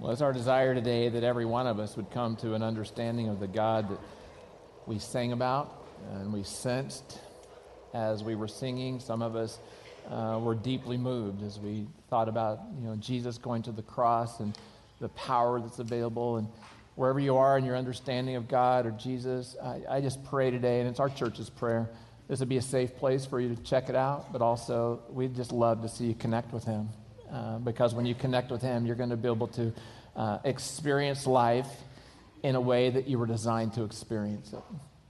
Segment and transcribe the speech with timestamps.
[0.00, 3.28] Well, it's our desire today that every one of us would come to an understanding
[3.28, 3.98] of the God that
[4.86, 7.18] we sang about and we sensed
[7.92, 8.98] as we were singing.
[8.98, 9.58] Some of us
[10.10, 14.40] uh, were deeply moved as we thought about you know Jesus going to the cross
[14.40, 14.56] and
[15.02, 16.48] the power that's available and
[16.94, 20.80] wherever you are in your understanding of God or Jesus, I, I just pray today,
[20.80, 21.90] and it's our church's prayer.
[22.26, 25.36] This would be a safe place for you to check it out, but also we'd
[25.36, 26.88] just love to see you connect with Him.
[27.30, 29.72] Uh, because when you connect with Him, you're going to be able to
[30.16, 31.68] uh, experience life
[32.42, 34.62] in a way that you were designed to experience it,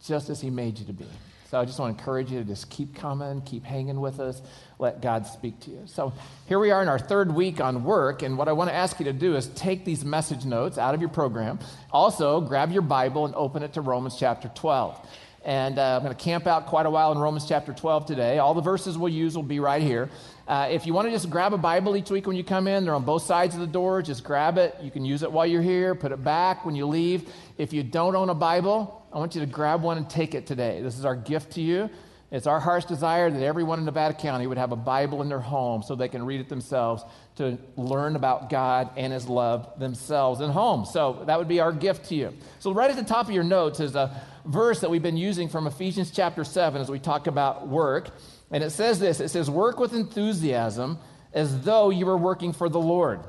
[0.05, 1.07] just as He made you to be.
[1.51, 4.41] So I just want to encourage you to just keep coming, keep hanging with us,
[4.79, 5.83] let God speak to you.
[5.87, 6.13] So
[6.47, 9.01] here we are in our third week on work, and what I want to ask
[9.01, 11.59] you to do is take these message notes out of your program.
[11.91, 15.09] Also, grab your Bible and open it to Romans chapter 12.
[15.43, 18.39] And uh, I'm going to camp out quite a while in Romans chapter 12 today.
[18.39, 20.11] All the verses we'll use will be right here.
[20.47, 22.85] Uh, if you want to just grab a Bible each week when you come in,
[22.85, 24.03] they're on both sides of the door.
[24.03, 24.77] Just grab it.
[24.83, 27.33] You can use it while you're here, put it back when you leave.
[27.57, 30.47] If you don't own a Bible, I want you to grab one and take it
[30.47, 30.83] today.
[30.83, 31.89] This is our gift to you.
[32.31, 35.41] It's our heart's desire that everyone in Nevada County would have a Bible in their
[35.41, 37.03] home so they can read it themselves
[37.37, 40.85] to learn about God and His love themselves in home.
[40.85, 42.33] So that would be our gift to you.
[42.61, 45.49] So, right at the top of your notes is a verse that we've been using
[45.49, 48.11] from Ephesians chapter 7 as we talk about work.
[48.51, 50.99] And it says this it says, Work with enthusiasm
[51.33, 53.21] as though you were working for the Lord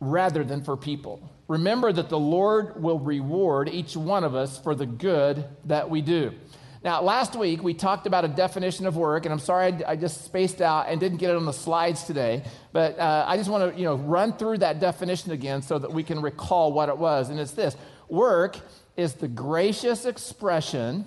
[0.00, 1.30] rather than for people.
[1.46, 6.00] Remember that the Lord will reward each one of us for the good that we
[6.00, 6.32] do.
[6.82, 9.96] Now, last week we talked about a definition of work, and I'm sorry I, I
[9.96, 13.50] just spaced out and didn't get it on the slides today, but uh, I just
[13.50, 16.88] want to you know run through that definition again so that we can recall what
[16.88, 17.28] it was.
[17.28, 17.76] And it's this:
[18.08, 18.58] work
[19.00, 21.06] is the gracious expression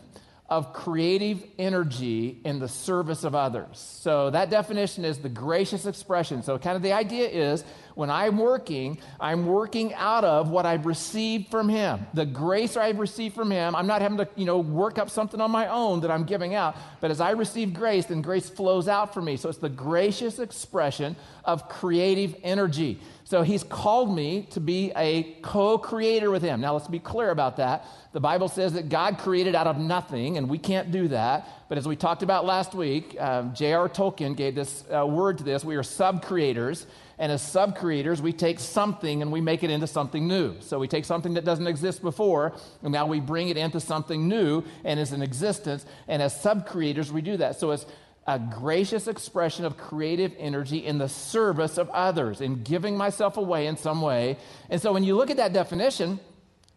[0.49, 3.79] of creative energy in the service of others.
[4.01, 6.43] So that definition is the gracious expression.
[6.43, 7.63] So kind of the idea is
[7.95, 12.05] when I'm working, I'm working out of what I've received from Him.
[12.13, 15.39] The grace I've received from Him, I'm not having to, you know, work up something
[15.41, 16.75] on my own that I'm giving out.
[17.01, 19.37] But as I receive grace, then grace flows out for me.
[19.37, 21.15] So it's the gracious expression
[21.45, 22.99] of creative energy.
[23.25, 26.61] So he's called me to be a co creator with him.
[26.61, 27.85] Now, let's be clear about that.
[28.11, 31.47] The Bible says that God created out of nothing, and we can't do that.
[31.69, 33.89] But as we talked about last week, um, J.R.
[33.89, 35.63] Tolkien gave this uh, word to this.
[35.63, 36.85] We are sub creators.
[37.17, 40.55] And as sub creators, we take something and we make it into something new.
[40.61, 44.27] So we take something that doesn't exist before, and now we bring it into something
[44.27, 45.85] new and is in existence.
[46.07, 47.59] And as sub creators, we do that.
[47.59, 47.85] So it's
[48.25, 53.67] a gracious expression of creative energy in the service of others, in giving myself away
[53.67, 54.37] in some way.
[54.69, 56.19] And so when you look at that definition,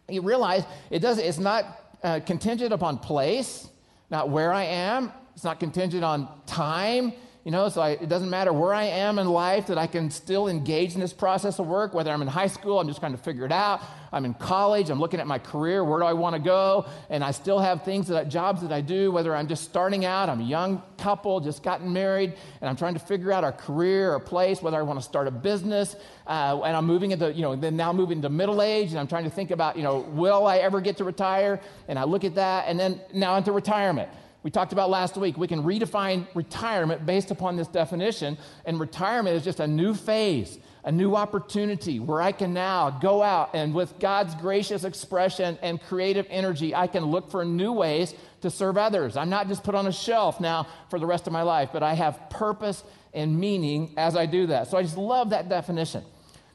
[0.09, 3.69] you realize it does, it's not uh, contingent upon place,
[4.09, 7.13] not where I am, it's not contingent on time.
[7.47, 10.11] You know, so I, it doesn't matter where I am in life that I can
[10.11, 13.13] still engage in this process of work, whether I'm in high school, I'm just trying
[13.13, 13.81] to figure it out.
[14.11, 16.87] I'm in college, I'm looking at my career, where do I want to go?
[17.09, 20.27] And I still have things that jobs that I do, whether I'm just starting out,
[20.27, 24.13] I'm a young couple, just gotten married, and I'm trying to figure out our career
[24.13, 25.95] or place, whether I want to start a business.
[26.25, 29.07] Uh, and I'm moving into, you know, then now moving to middle age, and I'm
[29.07, 31.61] trying to think about, you know, will I ever get to retire?
[31.87, 34.09] And I look at that, and then now into retirement
[34.47, 38.37] we talked about last week, we can redefine retirement based upon this definition.
[38.63, 43.21] And retirement is just a new phase, a new opportunity where I can now go
[43.21, 48.13] out and with God's gracious expression and creative energy, I can look for new ways
[48.39, 49.17] to serve others.
[49.17, 51.83] I'm not just put on a shelf now for the rest of my life, but
[51.83, 54.69] I have purpose and meaning as I do that.
[54.69, 56.05] So I just love that definition.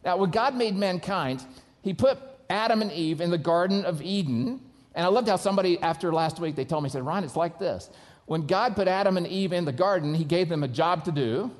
[0.02, 1.44] Now, when God made mankind,
[1.82, 4.62] He put Adam and Eve in the Garden of Eden
[4.94, 7.58] and I loved how somebody after last week they told me, said, Ron, it's like
[7.58, 7.90] this.
[8.26, 11.12] When God put Adam and Eve in the garden, he gave them a job to
[11.12, 11.50] do,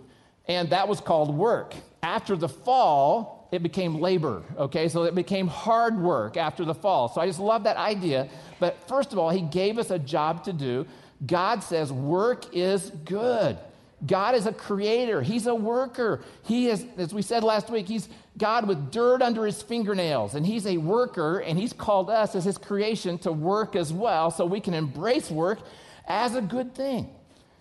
[0.46, 1.74] and that was called work.
[2.02, 4.88] After the fall, it became labor, okay?
[4.88, 7.08] So it became hard work after the fall.
[7.08, 8.28] So I just love that idea.
[8.58, 10.86] But first of all, he gave us a job to do.
[11.26, 13.58] God says work is good.
[14.06, 15.22] God is a creator.
[15.22, 16.22] He's a worker.
[16.44, 20.46] He is, as we said last week, he's God with dirt under his fingernails, and
[20.46, 24.46] he's a worker, and he's called us as his creation to work as well, so
[24.46, 25.58] we can embrace work
[26.06, 27.10] as a good thing.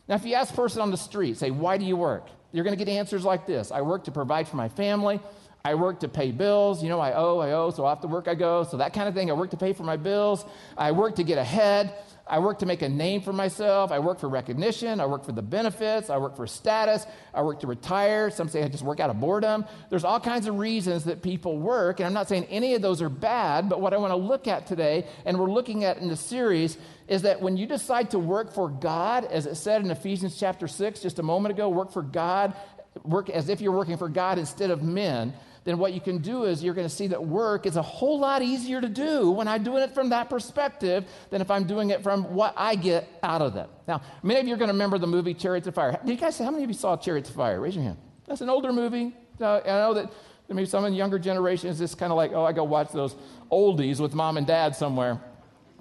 [0.08, 2.28] Now, if you ask a person on the street, say, Why do you work?
[2.52, 5.20] You're going to get answers like this I work to provide for my family.
[5.64, 6.82] I work to pay bills.
[6.82, 8.64] You know, I owe, I owe, so off to work I go.
[8.64, 9.30] So that kind of thing.
[9.30, 10.44] I work to pay for my bills.
[10.78, 11.94] I work to get ahead.
[12.28, 13.92] I work to make a name for myself.
[13.92, 15.02] I work for recognition.
[15.02, 16.10] I work for the benefits.
[16.10, 17.06] I work for status.
[17.34, 18.32] I work to retire.
[18.32, 19.66] Some say I just work out of boredom.
[19.90, 22.00] There's all kinds of reasons that people work.
[22.00, 24.48] And I'm not saying any of those are bad, but what I want to look
[24.48, 28.20] at today, and we're looking at in the series, is that when you decide to
[28.20, 31.92] work for God, as it said in Ephesians chapter 6 just a moment ago, work
[31.92, 32.56] for God,
[33.04, 36.44] work as if you're working for God instead of men, then what you can do
[36.44, 39.48] is you're going to see that work is a whole lot easier to do when
[39.48, 43.08] I'm doing it from that perspective than if I'm doing it from what I get
[43.22, 43.70] out of it.
[43.88, 45.92] Now, many of you are going to remember the movie Chariots of Fire.
[46.04, 47.62] Did you guys, how many of you saw Chariots of Fire?
[47.62, 47.98] Raise your hand.
[48.28, 49.16] That's an older movie.
[49.40, 50.12] Uh, I know that
[50.50, 53.16] maybe some of the younger generations is kind of like, oh, I go watch those
[53.52, 55.22] oldies with mom and dad somewhere.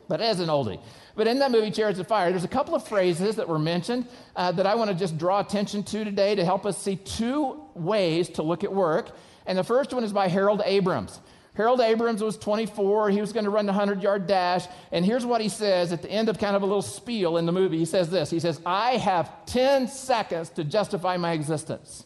[0.09, 0.81] But as an oldie.
[1.17, 4.09] But in that movie, Chariots of Fire, there's a couple of phrases that were mentioned
[4.37, 7.62] uh, that I want to just draw attention to today to help us see two
[7.75, 9.17] ways to look at work.
[9.50, 11.19] And the first one is by Harold Abrams.
[11.55, 13.11] Harold Abrams was 24.
[13.11, 14.64] He was going to run the 100 yard dash.
[14.93, 17.47] And here's what he says at the end of kind of a little spiel in
[17.47, 17.76] the movie.
[17.76, 22.05] He says this He says, I have 10 seconds to justify my existence.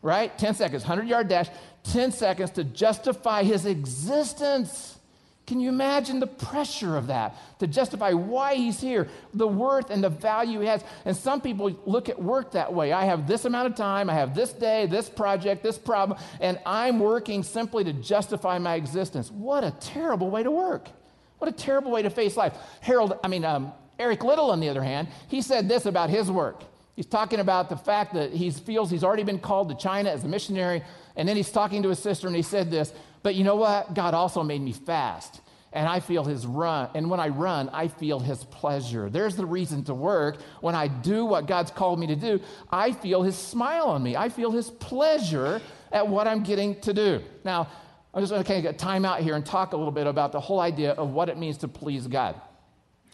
[0.00, 0.36] Right?
[0.38, 1.48] 10 seconds, 100 yard dash,
[1.82, 4.93] 10 seconds to justify his existence.
[5.46, 10.02] Can you imagine the pressure of that to justify why he's here, the worth and
[10.02, 10.82] the value he has?
[11.04, 12.92] And some people look at work that way.
[12.92, 16.58] I have this amount of time, I have this day, this project, this problem, and
[16.64, 19.30] I'm working simply to justify my existence.
[19.30, 20.88] What a terrible way to work.
[21.38, 22.54] What a terrible way to face life.
[22.80, 26.30] Harold, I mean, um, Eric Liddell, on the other hand, he said this about his
[26.30, 26.62] work.
[26.96, 30.24] He's talking about the fact that he feels he's already been called to China as
[30.24, 30.82] a missionary.
[31.16, 32.92] And then he's talking to his sister and he said this,
[33.24, 33.94] but you know what?
[33.94, 35.40] God also made me fast.
[35.72, 36.90] And I feel his run.
[36.94, 39.10] And when I run, I feel his pleasure.
[39.10, 40.40] There's the reason to work.
[40.60, 42.38] When I do what God's called me to do,
[42.70, 44.14] I feel his smile on me.
[44.14, 45.60] I feel his pleasure
[45.90, 47.22] at what I'm getting to do.
[47.44, 47.66] Now,
[48.12, 50.06] I'm just going to kind of get time out here and talk a little bit
[50.06, 52.40] about the whole idea of what it means to please God.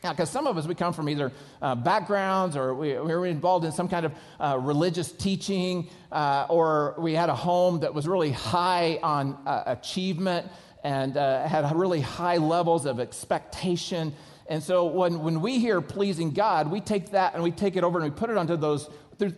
[0.02, 1.30] Now, because some of us, we come from either
[1.60, 6.46] uh, backgrounds or we, we, were involved in some kind of uh, religious teaching, uh,
[6.48, 10.46] or we had a home that was really high on uh, achievement
[10.82, 14.14] and uh, had really high levels of expectation.
[14.48, 17.84] And so when, when we hear pleasing God, we take that and we take it
[17.84, 18.88] over and we put it onto those,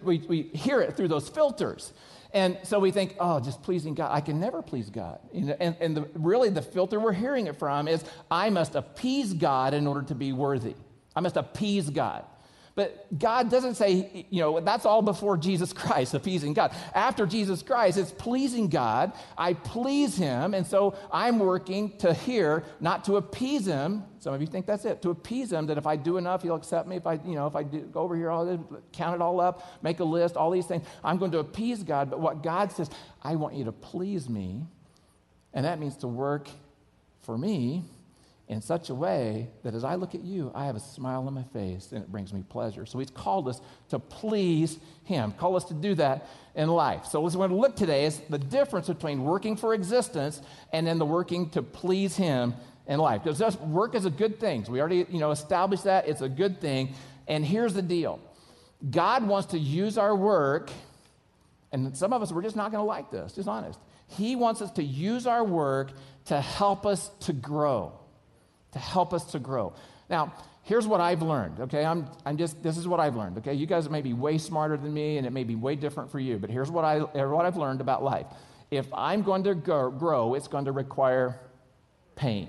[0.03, 1.93] we, we hear it through those filters.
[2.35, 4.11] And so we think, oh, just pleasing God.
[4.11, 5.19] I can never please God.
[5.33, 8.75] You know, and and the, really, the filter we're hearing it from is I must
[8.75, 10.75] appease God in order to be worthy.
[11.15, 12.25] I must appease God.
[12.75, 16.75] But God doesn't say, you know, that's all before Jesus Christ, appeasing God.
[16.95, 19.13] After Jesus Christ, it's pleasing God.
[19.37, 20.55] I please Him.
[20.55, 24.05] And so I'm working to hear, not to appease Him.
[24.19, 26.55] Some of you think that's it, to appease Him, that if I do enough, He'll
[26.55, 26.97] accept me.
[26.97, 28.59] If I, you know, if I do, go over here, this,
[28.93, 32.09] count it all up, make a list, all these things, I'm going to appease God.
[32.09, 32.89] But what God says,
[33.23, 34.65] I want you to please me.
[35.53, 36.49] And that means to work
[37.21, 37.85] for me
[38.53, 41.35] in such a way that as I look at you, I have a smile on
[41.35, 42.87] my face and it brings me pleasure.
[42.87, 47.07] So he's called us to please him, call us to do that in life.
[47.07, 50.41] So what we're going to look today is the difference between working for existence
[50.73, 52.55] and then the working to please him
[52.87, 53.25] in life.
[53.25, 54.65] Because work is a good thing.
[54.65, 56.07] So we already, you know, established that.
[56.07, 56.95] It's a good thing.
[57.27, 58.21] And here's the deal.
[58.91, 60.71] God wants to use our work,
[61.71, 63.79] and some of us, we're just not going to like this, just honest.
[64.09, 65.93] He wants us to use our work
[66.27, 67.93] to help us to grow
[68.73, 69.75] to help us to grow.
[70.11, 70.33] Now,
[70.63, 71.85] here's what I've learned, okay?
[71.85, 73.55] I'm, I'm just, this is what I've learned, okay?
[73.55, 76.21] You guys may be way smarter than me and it may be way different for
[76.21, 78.27] you, but here's what, I, what I've learned about life.
[78.71, 81.39] If I'm going to grow, it's going to require
[82.15, 82.49] pain.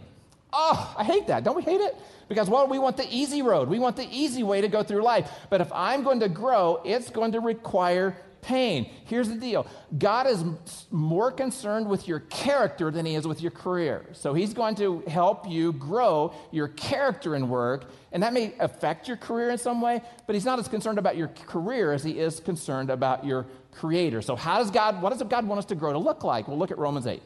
[0.53, 1.43] Oh, I hate that.
[1.43, 1.95] Don't we hate it?
[2.29, 3.67] Because, well, we want the easy road.
[3.67, 5.29] We want the easy way to go through life.
[5.49, 8.89] But if I'm going to grow, it's going to require pain.
[9.05, 9.65] Here's the deal
[9.97, 10.43] God is
[10.91, 14.05] more concerned with your character than he is with your career.
[14.11, 19.07] So he's going to help you grow your character in work, and that may affect
[19.07, 22.19] your career in some way, but he's not as concerned about your career as he
[22.19, 24.21] is concerned about your creator.
[24.21, 26.47] So, how does God, what does God want us to grow to look like?
[26.47, 27.23] Well, look at Romans 8.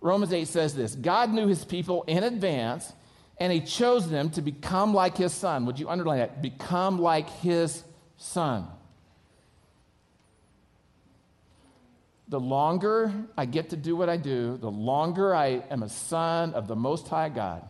[0.00, 2.92] Romans 8 says this God knew his people in advance,
[3.38, 5.66] and he chose them to become like his son.
[5.66, 6.42] Would you underline that?
[6.42, 7.82] Become like his
[8.16, 8.68] son.
[12.28, 16.54] The longer I get to do what I do, the longer I am a son
[16.54, 17.68] of the Most High God,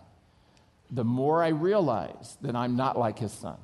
[0.90, 3.58] the more I realize that I'm not like his son.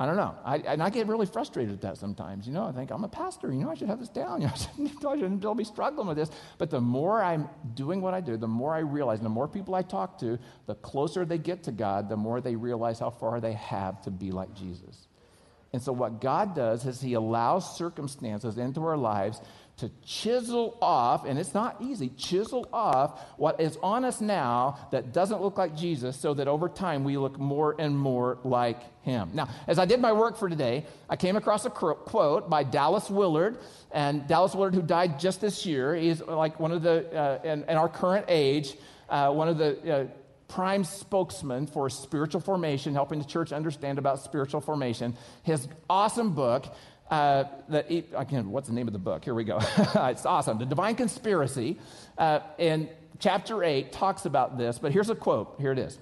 [0.00, 0.36] I don't know.
[0.44, 2.46] I, and I get really frustrated at that sometimes.
[2.46, 3.48] You know, I think I'm a pastor.
[3.52, 4.40] You know, I should have this down.
[4.42, 4.46] You
[5.02, 6.30] know, I shouldn't, be struggling with this.
[6.56, 9.74] But the more I'm doing what I do, the more I realize, the more people
[9.74, 13.40] I talk to, the closer they get to God, the more they realize how far
[13.40, 15.07] they have to be like Jesus.
[15.72, 19.40] And so, what God does is He allows circumstances into our lives
[19.78, 25.12] to chisel off, and it's not easy, chisel off what is on us now that
[25.12, 29.30] doesn't look like Jesus so that over time we look more and more like Him.
[29.34, 33.08] Now, as I did my work for today, I came across a quote by Dallas
[33.08, 33.58] Willard,
[33.92, 37.62] and Dallas Willard, who died just this year, is like one of the, uh, in,
[37.64, 38.74] in, our current age,
[39.08, 40.06] uh, one of the uh,
[40.48, 45.14] prime spokesman for spiritual formation, helping the church understand about spiritual formation.
[45.42, 46.66] His awesome book
[47.10, 49.24] uh, that again, what's the name of the book?
[49.24, 49.58] Here we go.
[49.78, 50.58] it's awesome.
[50.58, 51.78] The Divine Conspiracy,
[52.18, 52.88] uh, in
[53.18, 54.78] chapter eight, talks about this.
[54.78, 55.56] But here's a quote.
[55.58, 55.98] Here it is: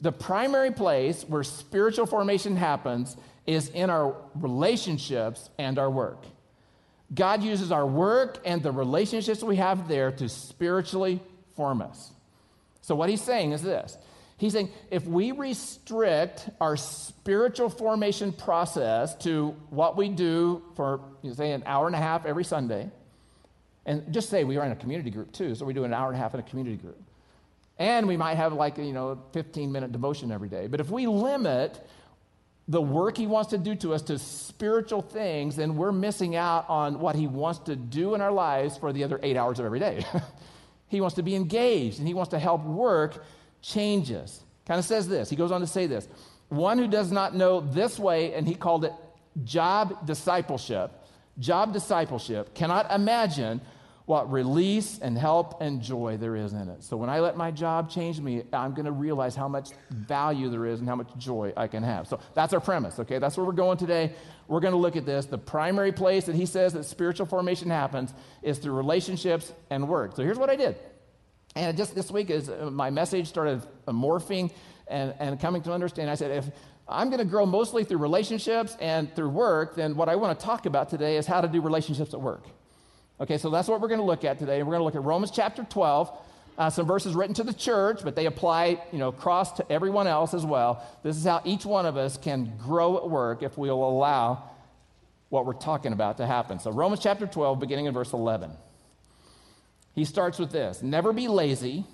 [0.00, 6.24] The primary place where spiritual formation happens is in our relationships and our work.
[7.14, 11.20] God uses our work and the relationships we have there to spiritually
[11.54, 12.10] form us.
[12.84, 13.96] So, what he's saying is this
[14.36, 21.00] He's saying if we restrict our spiritual formation process to what we do for,
[21.32, 22.90] say, an hour and a half every Sunday,
[23.86, 26.08] and just say we are in a community group too, so we do an hour
[26.08, 27.00] and a half in a community group.
[27.78, 30.66] And we might have like, you know, 15 minute devotion every day.
[30.66, 31.84] But if we limit
[32.68, 36.68] the work he wants to do to us to spiritual things, then we're missing out
[36.68, 39.64] on what he wants to do in our lives for the other eight hours of
[39.64, 40.04] every day.
[40.94, 43.24] he wants to be engaged and he wants to help work
[43.60, 44.42] changes.
[44.66, 45.28] Kind of says this.
[45.28, 46.08] He goes on to say this
[46.48, 48.92] one who does not know this way, and he called it
[49.42, 50.92] job discipleship,
[51.38, 53.60] job discipleship, cannot imagine
[54.06, 56.84] what release and help and joy there is in it.
[56.84, 60.50] So when I let my job change me, I'm going to realize how much value
[60.50, 62.06] there is and how much joy I can have.
[62.06, 63.18] So that's our premise, okay?
[63.18, 64.12] That's where we're going today.
[64.46, 65.24] We're going to look at this.
[65.24, 70.16] The primary place that he says that spiritual formation happens is through relationships and work.
[70.16, 70.76] So here's what I did.
[71.56, 74.52] And just this week, as uh, my message started morphing
[74.86, 76.50] and, and coming to understand, I said, if
[76.86, 80.44] I'm going to grow mostly through relationships and through work, then what I want to
[80.44, 82.44] talk about today is how to do relationships at work.
[83.20, 84.62] Okay, so that's what we're going to look at today.
[84.62, 86.10] We're going to look at Romans chapter 12,
[86.58, 90.08] uh, some verses written to the church, but they apply, you know, across to everyone
[90.08, 90.84] else as well.
[91.04, 94.50] This is how each one of us can grow at work if we'll allow
[95.28, 96.58] what we're talking about to happen.
[96.58, 98.50] So Romans chapter 12, beginning in verse 11.
[99.94, 101.84] He starts with this Never be lazy,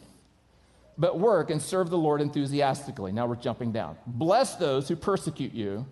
[0.97, 3.13] but work and serve the Lord enthusiastically.
[3.13, 3.99] Now we're jumping down.
[4.07, 5.87] Bless those who persecute you.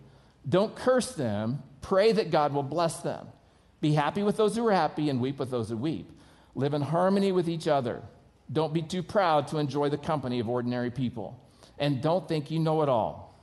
[0.49, 1.63] Don't curse them.
[1.83, 3.29] Pray that God will bless them.
[3.81, 6.11] Be happy with those who are happy and weep with those who weep.
[6.55, 8.03] Live in harmony with each other.
[8.53, 11.39] Don't be too proud to enjoy the company of ordinary people.
[11.79, 13.35] And don't think you know it all.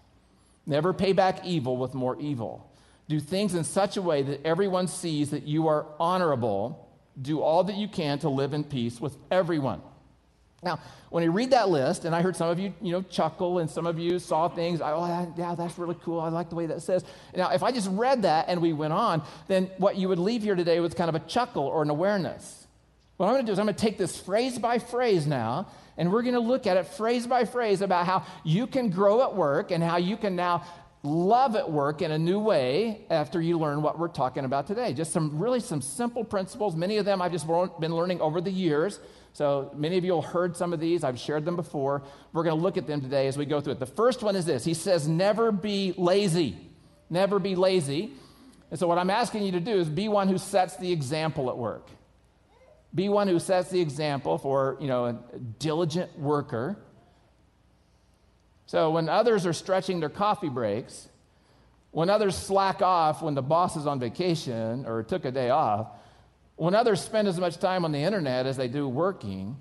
[0.66, 2.70] Never pay back evil with more evil.
[3.08, 6.86] Do things in such a way that everyone sees that you are honorable
[7.20, 9.82] do all that you can to live in peace with everyone.
[10.66, 10.80] Now,
[11.12, 13.70] when you read that list, and I heard some of you, you know, chuckle, and
[13.70, 16.20] some of you saw things, oh, yeah, that's really cool.
[16.20, 17.06] I like the way that says.
[17.36, 20.42] Now, if I just read that and we went on, then what you would leave
[20.42, 22.66] here today was kind of a chuckle or an awareness.
[23.18, 25.68] What I'm going to do is I'm going to take this phrase by phrase now,
[25.98, 29.22] and we're going to look at it phrase by phrase about how you can grow
[29.22, 30.66] at work and how you can now
[31.04, 34.92] love at work in a new way after you learn what we're talking about today.
[34.92, 36.76] Just some really some simple principles.
[36.76, 39.00] Many of them I've just been learning over the years.
[39.36, 41.04] So many of you have heard some of these.
[41.04, 42.02] I've shared them before.
[42.34, 43.80] We're going to look at them today as we go through it.
[43.80, 46.58] The first one is this He says, never be lazy.
[47.10, 48.14] Never be lazy.
[48.72, 51.50] And so, what I'm asking you to do is be one who sets the example
[51.50, 51.88] at work.
[52.96, 55.14] Be one who sets the example for, you know, a
[55.60, 56.78] diligent worker
[58.68, 61.08] so when others are stretching their coffee breaks,
[61.92, 65.88] when others slack off when the boss is on vacation or took a day off,
[66.56, 69.58] when others spend as much time on the internet as they do working,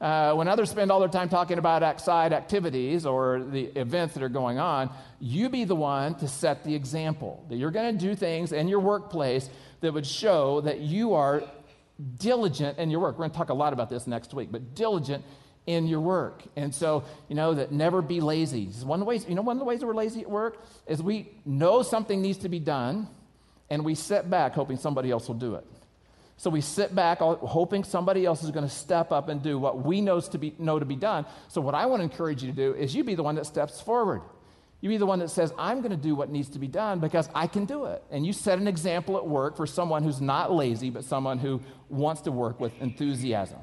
[0.00, 4.22] uh, when others spend all their time talking about outside activities or the events that
[4.22, 7.44] are going on, you be the one to set the example.
[7.48, 11.42] That you're going to do things in your workplace that would show that you are
[12.18, 13.16] diligent in your work.
[13.16, 15.22] We're going to talk a lot about this next week, but diligent
[15.66, 16.42] in your work.
[16.56, 18.66] And so, you know, that never be lazy.
[18.82, 20.64] One of the ways, you know, one of the ways that we're lazy at work
[20.86, 23.06] is we know something needs to be done
[23.68, 25.66] and we sit back hoping somebody else will do it.
[26.40, 29.84] So we sit back hoping somebody else is going to step up and do what
[29.84, 31.26] we knows to be, know to be done.
[31.48, 33.44] So what I want to encourage you to do is you be the one that
[33.44, 34.22] steps forward.
[34.80, 36.98] You be the one that says, I'm going to do what needs to be done
[36.98, 38.02] because I can do it.
[38.10, 41.60] And you set an example at work for someone who's not lazy, but someone who
[41.90, 43.58] wants to work with enthusiasm.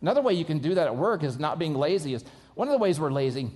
[0.00, 2.14] Another way you can do that at work is not being lazy.
[2.14, 3.50] Is one of the ways we're lazy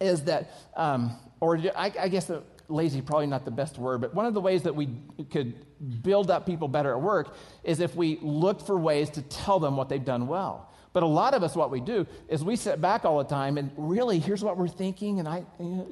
[0.00, 2.30] is that, um, or I, I guess
[2.68, 4.88] lazy probably not the best word, but one of the ways that we
[5.30, 5.54] could
[6.02, 7.34] build up people better at work
[7.64, 10.68] is if we look for ways to tell them what they've done well.
[10.92, 13.56] But a lot of us, what we do is we sit back all the time
[13.56, 15.44] and really, here's what we're thinking, and I,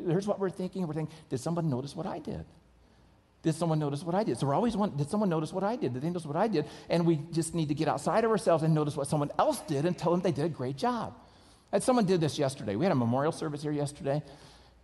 [0.06, 0.86] here's what we're thinking.
[0.86, 2.44] We're thinking, did someone notice what I did?
[3.42, 4.38] Did someone notice what I did?
[4.38, 5.94] So we're always wondering, did someone notice what I did?
[5.94, 6.66] Did they notice what I did?
[6.90, 9.86] And we just need to get outside of ourselves and notice what someone else did
[9.86, 11.14] and tell them they did a great job.
[11.72, 12.76] And someone did this yesterday.
[12.76, 14.22] We had a memorial service here yesterday.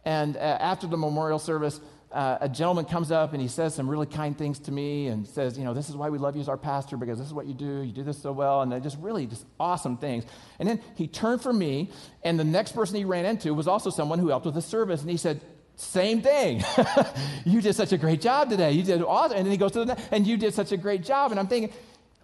[0.07, 1.81] And uh, after the memorial service,
[2.17, 5.29] uh, a gentleman comes up and he says some really kind things to me and
[5.29, 7.35] says, you know, this is why we love you as our pastor because this is
[7.35, 7.83] what you do.
[7.83, 8.63] You do this so well.
[8.63, 10.25] And just really just awesome things.
[10.59, 11.91] And then he turned from me,
[12.23, 15.03] and the next person he ran into was also someone who helped with the service.
[15.03, 15.43] And he said,
[15.77, 16.65] Same thing.
[17.45, 18.73] you did such a great job today.
[18.73, 19.37] You did awesome.
[19.37, 21.33] And then he goes to the next, and you did such a great job.
[21.33, 21.71] And I'm thinking,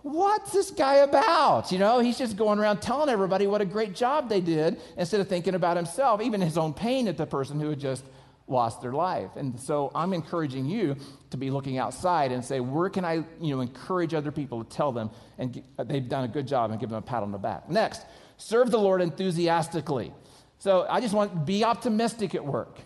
[0.00, 1.70] what's this guy about?
[1.70, 5.20] You know, he's just going around telling everybody what a great job they did instead
[5.20, 8.04] of thinking about himself, even his own pain at the person who had just
[8.52, 9.30] lost their life.
[9.36, 10.96] And so I'm encouraging you
[11.30, 14.76] to be looking outside and say, where can I, you know, encourage other people to
[14.76, 17.22] tell them and get, uh, they've done a good job and give them a pat
[17.22, 17.68] on the back.
[17.68, 18.02] Next,
[18.36, 20.12] serve the Lord enthusiastically.
[20.58, 22.78] So I just want to be optimistic at work.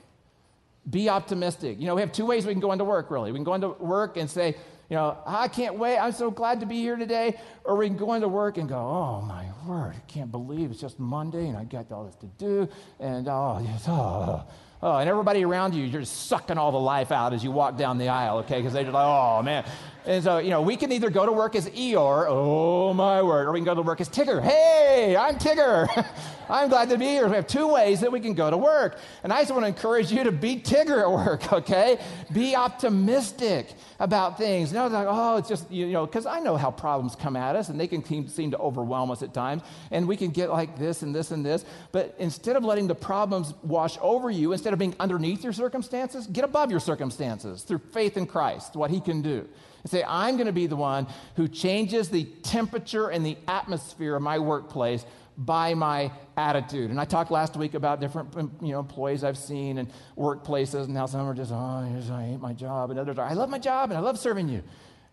[0.88, 1.78] Be optimistic.
[1.78, 3.32] You know, we have two ways we can go into work, really.
[3.32, 4.56] We can go into work and say,
[4.88, 5.98] you know, I can't wait.
[5.98, 7.38] I'm so glad to be here today.
[7.64, 10.80] Or we can go into work and go, oh, my word, I can't believe it's
[10.80, 12.68] just Monday and I got all this to do.
[13.00, 14.44] And oh, yes, oh,
[14.82, 14.96] oh.
[14.96, 17.98] And everybody around you, you're just sucking all the life out as you walk down
[17.98, 18.56] the aisle, okay?
[18.56, 19.64] Because they're just like, oh, man.
[20.06, 23.48] And so, you know, we can either go to work as Eeyore, oh, my word,
[23.48, 24.40] or we can go to work as Tigger.
[24.40, 25.88] Hey, I'm Tigger.
[26.48, 27.26] I'm glad to be here.
[27.26, 28.98] We have two ways that we can go to work.
[29.24, 31.98] And I just want to encourage you to be Tigger at work, okay?
[32.32, 34.72] Be optimistic about things.
[34.72, 37.56] No, it's like, oh, it's just, you know, because I know how problems come at
[37.56, 39.62] us and they can seem to overwhelm us at times.
[39.90, 41.64] And we can get like this and this and this.
[41.90, 46.26] But instead of letting the problems wash over you, instead of being underneath your circumstances,
[46.26, 49.48] get above your circumstances through faith in Christ, what He can do.
[49.84, 51.06] And say, I'm going to be the one
[51.36, 55.06] who changes the temperature and the atmosphere of my workplace
[55.38, 56.90] by my attitude.
[56.90, 60.96] And I talked last week about different you know, employees I've seen and workplaces, and
[60.96, 63.60] how some are just, oh, I hate my job, and others are, I love my
[63.60, 64.64] job and I love serving you.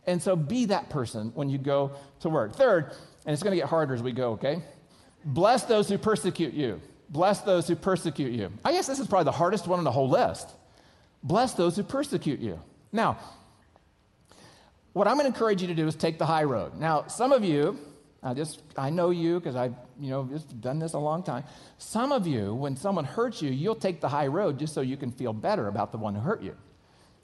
[0.08, 1.92] And so be that person when you go
[2.22, 2.56] to work.
[2.56, 2.96] Third,
[3.28, 4.64] and it's going to get harder as we go, okay?
[5.24, 6.82] Bless those who persecute you.
[7.10, 8.52] Bless those who persecute you.
[8.64, 10.50] I guess this is probably the hardest one on the whole list.
[11.22, 12.60] Bless those who persecute you.
[12.92, 13.18] Now,
[14.94, 16.76] what I'm going to encourage you to do is take the high road.
[16.76, 17.80] Now, some of you,
[18.22, 21.44] I just I know you because I've you know just done this a long time.
[21.78, 24.96] Some of you, when someone hurts you, you'll take the high road just so you
[24.96, 26.56] can feel better about the one who hurt you.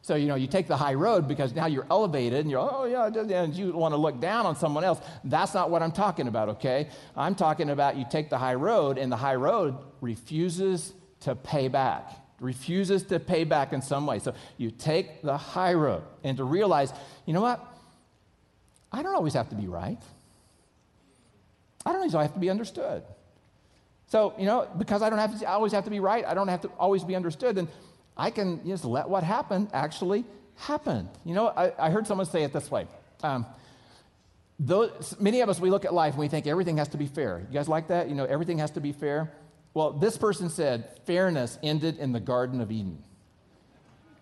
[0.02, 2.86] So you know you take the high road because now you're elevated and you're oh
[2.86, 5.00] yeah and you want to look down on someone else.
[5.24, 6.50] That's not what I'm talking about.
[6.50, 11.36] Okay, I'm talking about you take the high road and the high road refuses to
[11.36, 14.20] pay back refuses to pay back in some way.
[14.20, 16.94] So you take the high road and to realize,
[17.26, 17.66] you know what?
[18.92, 20.02] I don't always have to be right.
[21.86, 23.04] I don't always have to be understood.
[24.08, 26.34] So, you know, because I don't have to I always have to be right, I
[26.34, 27.68] don't have to always be understood, then
[28.20, 30.26] I can just let what happened actually
[30.58, 31.08] happen.
[31.24, 32.86] You know, I, I heard someone say it this way.
[33.24, 33.46] Um,
[34.60, 37.08] those, many of us, we look at life and we think everything has to be
[37.08, 37.40] fair.
[37.50, 38.10] You guys like that?
[38.10, 39.32] You know, everything has to be fair.
[39.74, 43.02] Well, this person said fairness ended in the Garden of Eden.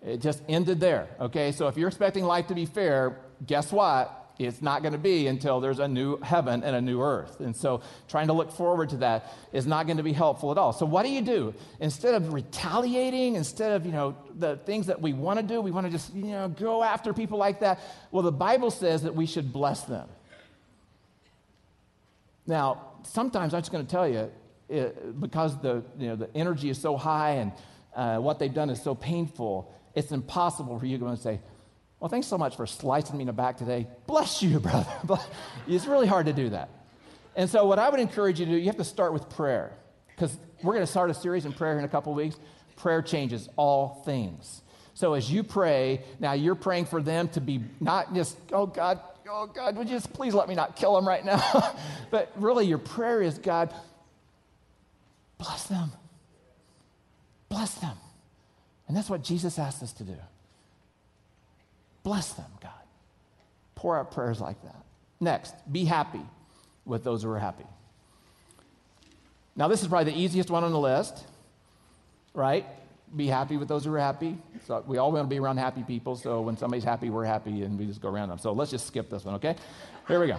[0.00, 1.50] It just ended there, okay?
[1.50, 4.27] So if you're expecting life to be fair, guess what?
[4.38, 7.40] It's not going to be until there's a new heaven and a new earth.
[7.40, 10.58] And so trying to look forward to that is not going to be helpful at
[10.58, 10.72] all.
[10.72, 11.54] So what do you do?
[11.80, 15.72] Instead of retaliating, instead of, you know, the things that we want to do, we
[15.72, 17.80] want to just, you know, go after people like that.
[18.12, 20.08] Well, the Bible says that we should bless them.
[22.46, 24.30] Now, sometimes I'm just going to tell you,
[24.68, 27.52] it, because the, you know, the energy is so high and
[27.96, 31.40] uh, what they've done is so painful, it's impossible for you to go and say,
[32.00, 33.86] well, thanks so much for slicing me in the back today.
[34.06, 34.86] Bless you, brother.
[35.66, 36.70] it's really hard to do that.
[37.34, 39.72] And so, what I would encourage you to do, you have to start with prayer.
[40.08, 42.36] Because we're going to start a series in prayer in a couple weeks.
[42.76, 44.62] Prayer changes all things.
[44.94, 49.00] So, as you pray, now you're praying for them to be not just, oh God,
[49.30, 51.76] oh God, would you just please let me not kill them right now?
[52.10, 53.72] but really, your prayer is, God,
[55.38, 55.92] bless them.
[57.48, 57.96] Bless them.
[58.88, 60.16] And that's what Jesus asked us to do.
[62.08, 62.70] Bless them, God.
[63.74, 64.82] Pour out prayers like that.
[65.20, 66.22] Next, be happy
[66.86, 67.66] with those who are happy.
[69.54, 71.22] Now, this is probably the easiest one on the list,
[72.32, 72.64] right?
[73.14, 74.38] Be happy with those who are happy.
[74.66, 76.16] So we all want to be around happy people.
[76.16, 78.38] So when somebody's happy, we're happy, and we just go around them.
[78.38, 79.54] So let's just skip this one, okay?
[80.06, 80.38] Here we go.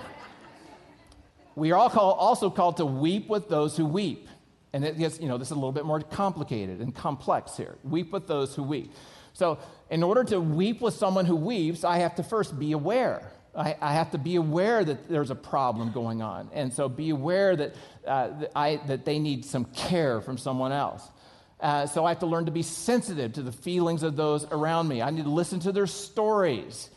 [1.55, 4.27] We are all call, also called to weep with those who weep.
[4.73, 7.75] And it gets, you know, this is a little bit more complicated and complex here.
[7.83, 8.91] Weep with those who weep.
[9.39, 9.57] So,
[9.89, 13.31] in order to weep with someone who weeps, I have to first be aware.
[13.55, 16.49] I, I have to be aware that there's a problem going on.
[16.51, 17.73] And so, be aware that,
[18.05, 21.07] uh, that, I, that they need some care from someone else.
[21.61, 24.89] Uh, so, I have to learn to be sensitive to the feelings of those around
[24.89, 25.01] me.
[25.01, 26.89] I need to listen to their stories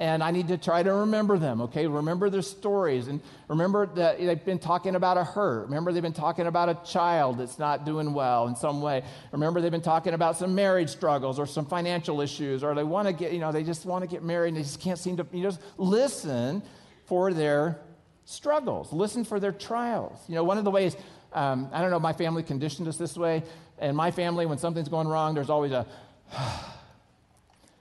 [0.00, 1.86] and I need to try to remember them, okay?
[1.86, 5.66] Remember their stories and remember that they've been talking about a hurt.
[5.66, 9.04] Remember they've been talking about a child that's not doing well in some way.
[9.30, 13.06] Remember they've been talking about some marriage struggles or some financial issues or they want
[13.06, 15.16] to get, you know, they just want to get married and they just can't seem
[15.16, 16.60] to, you just listen
[17.06, 17.78] for their
[18.24, 20.18] struggles, listen for their trials.
[20.26, 20.96] You know, one of the ways,
[21.32, 23.44] um, I don't know, my family conditioned us this way.
[23.78, 25.86] And my family, when something's going wrong, there's always a,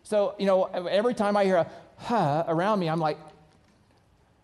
[0.03, 3.17] so, you know, every time I hear a huh around me, I'm like,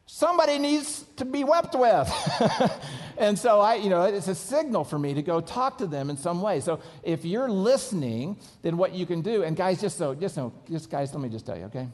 [0.06, 2.12] somebody needs to be wept with.
[3.18, 6.10] and so I, you know, it's a signal for me to go talk to them
[6.10, 6.62] in some way.
[6.62, 10.52] So if you're listening, then what you can do, and guys, just so, just so,
[10.70, 11.88] just guys, let me just tell you, okay?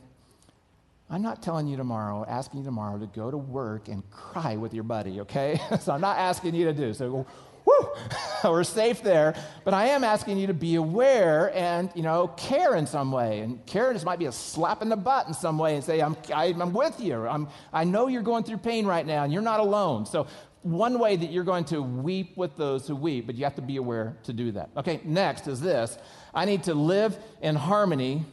[1.10, 4.74] I'm not telling you tomorrow, asking you tomorrow to go to work and cry with
[4.74, 5.60] your buddy, okay?
[5.82, 6.94] so I'm not asking you to do.
[6.94, 7.28] So
[7.66, 7.90] whoo,
[8.44, 9.36] we're safe there.
[9.64, 13.40] But I am asking you to be aware and, you know, care in some way.
[13.40, 16.02] And care just might be a slap in the butt in some way and say,
[16.02, 17.28] I'm, I, am i am with you.
[17.28, 20.06] I'm, I know you're going through pain right now and you're not alone.
[20.06, 20.28] So
[20.62, 23.62] one way that you're going to weep with those who weep, but you have to
[23.62, 24.70] be aware to do that.
[24.78, 25.98] Okay, next is this.
[26.34, 28.26] I need to live in harmony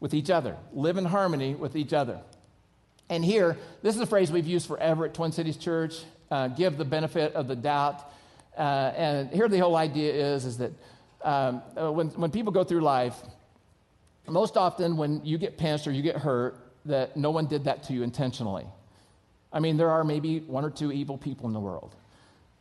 [0.00, 0.56] with each other.
[0.72, 2.20] Live in harmony with each other.
[3.10, 6.76] And here, this is a phrase we've used forever at Twin Cities Church uh, give
[6.76, 8.10] the benefit of the doubt.
[8.56, 10.72] Uh, and here the whole idea is, is that
[11.22, 13.16] um, uh, when, when people go through life,
[14.28, 17.82] most often when you get pinched or you get hurt, that no one did that
[17.84, 18.66] to you intentionally.
[19.52, 21.94] I mean, there are maybe one or two evil people in the world.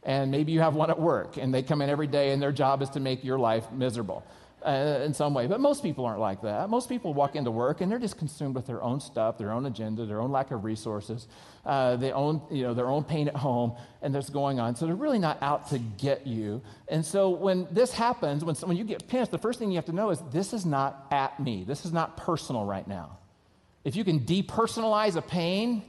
[0.04, 2.52] And maybe you have one at work, and they come in every day, and their
[2.52, 4.24] job is to make your life miserable
[4.66, 5.48] uh, in some way.
[5.48, 6.70] But most people aren't like that.
[6.70, 9.66] Most people walk into work and they're just consumed with their own stuff, their own
[9.66, 11.28] agenda, their own lack of resources,
[11.66, 14.76] uh, their, own, you know, their own pain at home, and that's going on.
[14.76, 16.62] So they're really not out to get you.
[16.88, 19.86] And so when this happens, when, when you get pinched, the first thing you have
[19.86, 21.64] to know is this is not at me.
[21.66, 23.18] This is not personal right now.
[23.84, 25.84] If you can depersonalize a pain,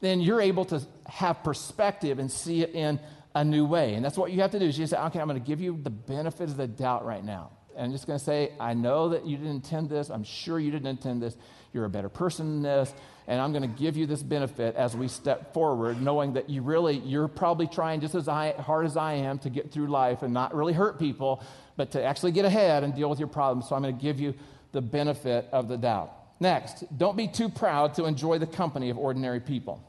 [0.00, 2.98] then you're able to have perspective and see it in
[3.34, 3.94] a new way.
[3.94, 5.60] And that's what you have to do is you say, okay, I'm going to give
[5.60, 7.50] you the benefit of the doubt right now.
[7.78, 10.10] I'm just going to say, I know that you didn't intend this.
[10.10, 11.36] I'm sure you didn't intend this.
[11.72, 12.94] You're a better person than this.
[13.26, 16.62] And I'm going to give you this benefit as we step forward, knowing that you
[16.62, 20.22] really, you're probably trying just as I, hard as I am to get through life
[20.22, 21.42] and not really hurt people,
[21.76, 23.68] but to actually get ahead and deal with your problems.
[23.68, 24.34] So I'm going to give you
[24.72, 26.12] the benefit of the doubt.
[26.40, 29.82] Next, don't be too proud to enjoy the company of ordinary people.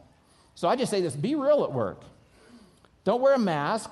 [0.54, 2.04] So I just say this be real at work.
[3.04, 3.92] Don't wear a mask.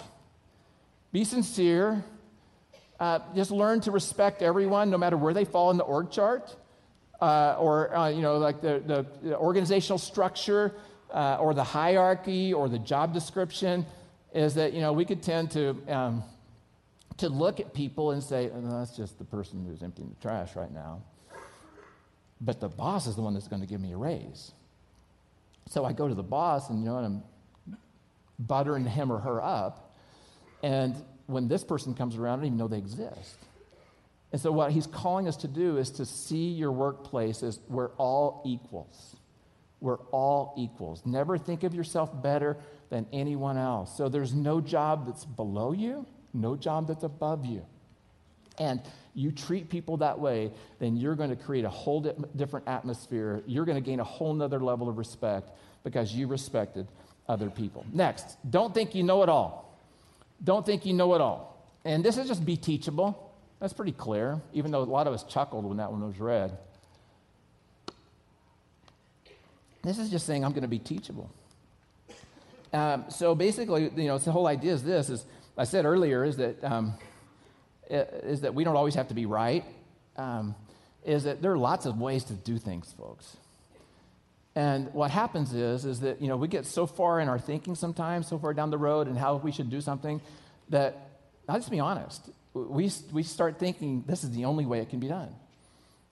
[1.11, 2.03] Be sincere.
[2.99, 6.53] Uh, just learn to respect everyone, no matter where they fall in the org chart,
[7.21, 10.75] uh, or uh, you know, like the, the, the organizational structure,
[11.13, 13.85] uh, or the hierarchy, or the job description.
[14.33, 16.23] Is that you know we could tend to um,
[17.17, 20.55] to look at people and say, oh, "That's just the person who's emptying the trash
[20.55, 21.01] right now."
[22.41, 24.51] But the boss is the one that's going to give me a raise.
[25.69, 27.77] So I go to the boss, and you know, and I'm
[28.39, 29.95] buttering him or her up,
[30.63, 30.95] and
[31.29, 33.37] when this person comes around, I don't even know they exist.
[34.31, 37.89] And so, what he's calling us to do is to see your workplace as we're
[37.97, 39.15] all equals.
[39.79, 41.03] We're all equals.
[41.05, 42.57] Never think of yourself better
[42.89, 43.95] than anyone else.
[43.95, 47.65] So, there's no job that's below you, no job that's above you.
[48.59, 48.81] And
[49.13, 53.41] you treat people that way, then you're going to create a whole di- different atmosphere.
[53.47, 55.51] You're going to gain a whole nother level of respect
[55.83, 56.87] because you respected
[57.27, 57.85] other people.
[57.93, 59.68] Next, don't think you know it all.
[60.43, 61.65] Don't think you know it all.
[61.85, 63.33] And this is just be teachable.
[63.59, 66.57] That's pretty clear, even though a lot of us chuckled when that one was read.
[69.83, 71.29] This is just saying I'm going to be teachable.
[72.71, 75.25] Um, so basically, you know, the whole idea is this: is
[75.57, 76.93] I said earlier is that um,
[77.89, 79.63] is that we don't always have to be right.
[80.17, 80.55] Um,
[81.05, 83.37] is that there are lots of ways to do things, folks.
[84.55, 87.75] And what happens is, is that, you know, we get so far in our thinking
[87.75, 90.21] sometimes, so far down the road and how we should do something
[90.69, 90.97] that,
[91.47, 94.99] I'll just be honest, we, we start thinking this is the only way it can
[94.99, 95.33] be done.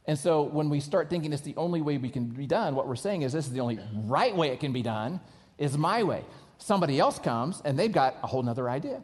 [0.05, 2.87] And so when we start thinking it's the only way we can be done, what
[2.87, 5.19] we're saying is this is the only right way it can be done
[5.57, 6.23] is my way.
[6.59, 9.01] Somebody else comes and they've got a whole nother idea.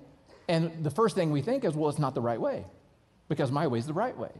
[0.47, 2.65] And the first thing we think is, well, it's not the right way
[3.27, 4.31] because my way is the right way.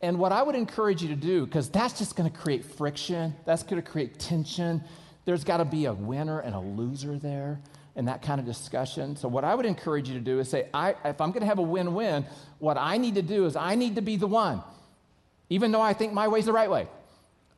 [0.00, 3.34] And what I would encourage you to do, because that's just going to create friction,
[3.44, 4.82] that's going to create tension.
[5.24, 7.60] There's got to be a winner and a loser there
[7.96, 9.16] in that kind of discussion.
[9.16, 11.58] So, what I would encourage you to do is say, if I'm going to have
[11.58, 12.24] a win win,
[12.60, 14.62] what I need to do is I need to be the one,
[15.50, 16.86] even though I think my way's the right way.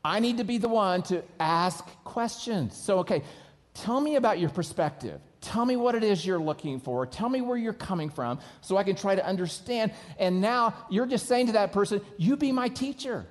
[0.02, 2.74] I need to be the one to ask questions.
[2.74, 3.22] So, okay,
[3.74, 5.20] tell me about your perspective.
[5.40, 7.06] Tell me what it is you're looking for.
[7.06, 9.92] Tell me where you're coming from so I can try to understand.
[10.18, 13.26] And now you're just saying to that person, You be my teacher.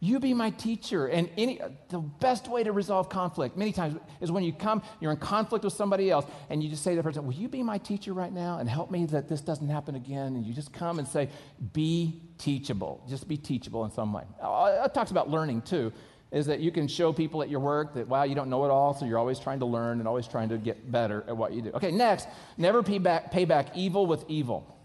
[0.00, 1.06] You be my teacher.
[1.06, 5.10] And any, the best way to resolve conflict, many times, is when you come, you're
[5.10, 7.62] in conflict with somebody else, and you just say to the person, Will you be
[7.62, 10.36] my teacher right now and help me that this doesn't happen again?
[10.36, 11.28] And you just come and say,
[11.72, 13.04] Be teachable.
[13.08, 14.24] Just be teachable in some way.
[14.40, 15.92] Uh, it talks about learning too
[16.30, 18.70] is that you can show people at your work that, wow, you don't know it
[18.70, 21.52] all, so you're always trying to learn and always trying to get better at what
[21.52, 21.70] you do.
[21.70, 24.76] Okay, next, never pay back, pay back evil with evil.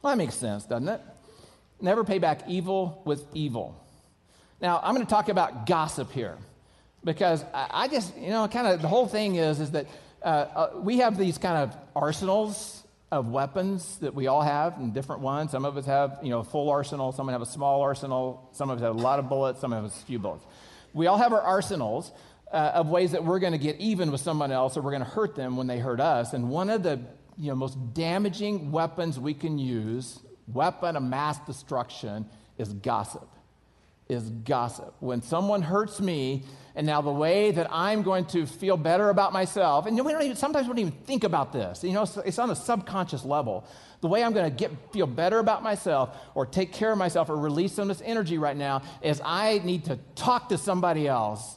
[0.00, 1.00] Well, that makes sense, doesn't it?
[1.80, 3.76] Never pay back evil with evil.
[4.60, 6.38] Now, I'm going to talk about gossip here
[7.04, 9.86] because I just, you know, kind of the whole thing is, is that
[10.22, 14.92] uh, uh, we have these kind of arsenals of weapons that we all have and
[14.92, 15.50] different ones.
[15.50, 17.12] Some of us have, you know, a full arsenal.
[17.12, 18.48] Some have a small arsenal.
[18.52, 19.60] Some of us have a lot of bullets.
[19.60, 20.44] Some of us a few bullets.
[20.92, 22.12] We all have our arsenals
[22.52, 25.04] uh, of ways that we're going to get even with someone else or we're going
[25.04, 26.34] to hurt them when they hurt us.
[26.34, 27.00] And one of the,
[27.38, 32.26] you know, most damaging weapons we can use, weapon of mass destruction,
[32.58, 33.28] is gossip.
[34.08, 34.94] Is gossip.
[35.00, 36.44] When someone hurts me,
[36.78, 40.22] and now the way that I'm going to feel better about myself, and we don't
[40.22, 41.82] even, sometimes we don't even think about this.
[41.82, 43.66] You know, it's, it's on a subconscious level.
[44.00, 47.30] The way I'm going to get feel better about myself, or take care of myself,
[47.30, 51.08] or release some of this energy right now is I need to talk to somebody
[51.08, 51.56] else.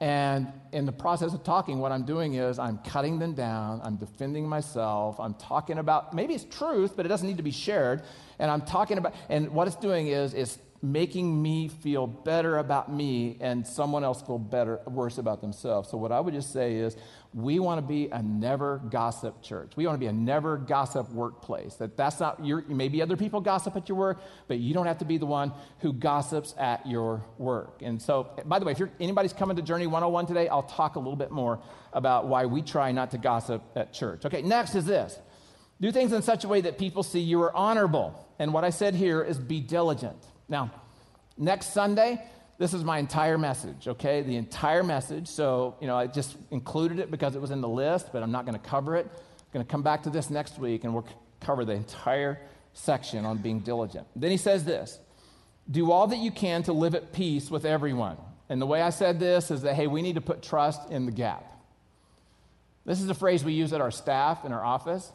[0.00, 3.94] And in the process of talking, what I'm doing is I'm cutting them down, I'm
[3.94, 8.02] defending myself, I'm talking about maybe it's truth, but it doesn't need to be shared.
[8.40, 12.92] And I'm talking about, and what it's doing is, is making me feel better about
[12.92, 15.90] me and someone else feel better worse about themselves.
[15.90, 16.96] So what i would just say is
[17.34, 19.72] we want to be a never gossip church.
[19.76, 21.74] We want to be a never gossip workplace.
[21.74, 24.98] That that's not your maybe other people gossip at your work but you don't have
[24.98, 27.82] to be the one who gossips at your work.
[27.82, 30.96] And so by the way if you're anybody's coming to journey 101 today i'll talk
[30.96, 31.60] a little bit more
[31.92, 34.24] about why we try not to gossip at church.
[34.24, 35.18] Okay next is this.
[35.78, 38.22] Do things in such a way that people see you are honorable.
[38.38, 40.70] And what i said here is be diligent now,
[41.36, 42.22] next Sunday,
[42.58, 44.22] this is my entire message, okay?
[44.22, 45.28] The entire message.
[45.28, 48.32] So, you know, I just included it because it was in the list, but I'm
[48.32, 49.06] not going to cover it.
[49.06, 51.06] I'm going to come back to this next week and we'll
[51.40, 52.40] cover the entire
[52.72, 54.06] section on being diligent.
[54.16, 54.98] Then he says this
[55.70, 58.16] do all that you can to live at peace with everyone.
[58.48, 61.06] And the way I said this is that, hey, we need to put trust in
[61.06, 61.44] the gap.
[62.84, 65.10] This is a phrase we use at our staff in our office.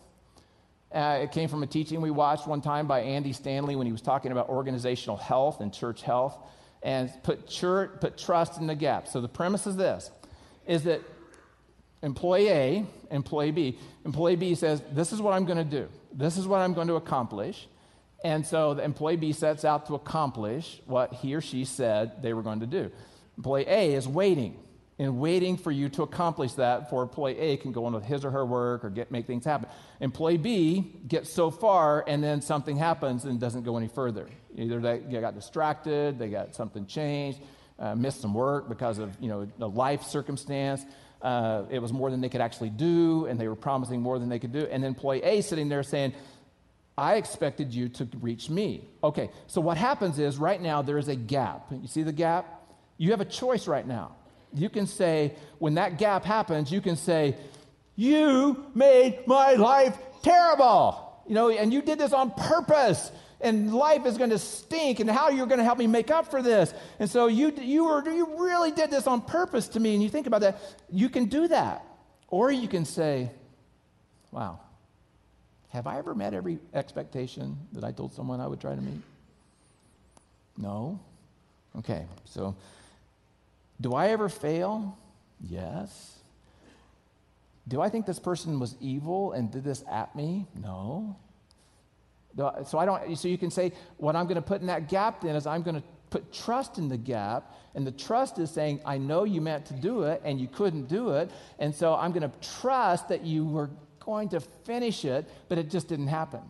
[0.93, 3.93] Uh, it came from a teaching we watched one time by Andy Stanley when he
[3.93, 6.37] was talking about organizational health and church health
[6.83, 9.07] and put, church, put trust in the gap.
[9.07, 10.11] So the premise is this,
[10.65, 11.01] is that
[12.03, 15.87] employee A, employee B, employee B says, this is what I'm going to do.
[16.11, 17.67] This is what I'm going to accomplish.
[18.23, 22.33] And so the employee B sets out to accomplish what he or she said they
[22.33, 22.91] were going to do.
[23.37, 24.59] Employee A is waiting
[24.99, 28.23] and waiting for you to accomplish that before employee A can go on with his
[28.23, 29.67] or her work or get, make things happen.
[30.01, 34.27] Employee B gets so far and then something happens and doesn't go any further.
[34.57, 37.39] Either they, got distracted, they got something changed,
[37.79, 40.83] uh, missed some work because of you know the life circumstance.
[41.21, 44.27] Uh, it was more than they could actually do, and they were promising more than
[44.27, 44.67] they could do.
[44.71, 46.13] And then employee A sitting there saying,
[46.97, 48.87] I expected you to reach me.
[49.03, 51.67] Okay, so what happens is right now there is a gap.
[51.71, 52.63] You see the gap?
[52.97, 54.15] You have a choice right now.
[54.53, 57.37] You can say, when that gap happens, you can say,
[57.95, 61.21] You made my life terrible.
[61.27, 63.11] You know, and you did this on purpose.
[63.39, 66.29] And life is going to stink, and how you're going to help me make up
[66.29, 66.73] for this.
[66.99, 69.95] And so you, you, were, you really did this on purpose to me.
[69.95, 70.59] And you think about that,
[70.91, 71.83] you can do that.
[72.27, 73.31] Or you can say,
[74.31, 74.59] Wow,
[75.69, 79.01] have I ever met every expectation that I told someone I would try to meet?
[80.57, 80.99] No.
[81.79, 82.55] Okay, so
[83.79, 84.97] do I ever fail?
[85.41, 86.17] Yes.
[87.67, 90.47] Do I think this person was evil and did this at me?
[90.55, 91.15] No.
[92.65, 95.21] So I don't so you can say what I'm going to put in that gap
[95.21, 98.81] then is I'm going to put trust in the gap and the trust is saying
[98.85, 102.11] I know you meant to do it and you couldn't do it and so I'm
[102.11, 103.69] going to trust that you were
[103.99, 106.41] going to finish it but it just didn't happen.